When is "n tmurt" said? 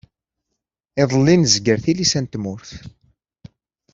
2.23-2.71